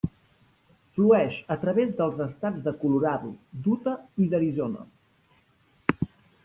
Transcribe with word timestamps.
Flueix 0.95 1.35
a 1.55 1.57
través 1.65 1.93
dels 1.99 2.23
estats 2.25 2.65
de 2.69 2.73
Colorado, 2.81 3.31
de 3.67 3.75
Utah 3.77 3.95
i 4.27 4.29
d'Arizona. 4.35 4.89